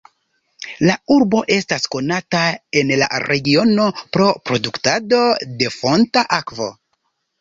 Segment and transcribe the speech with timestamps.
[0.89, 2.41] La urbo estas konata
[2.81, 5.21] en la regiono pro produktado
[5.61, 6.73] de fonta akvo.